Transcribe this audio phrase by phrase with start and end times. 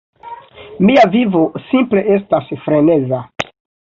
[0.89, 3.21] Mia vivo simple estas freneza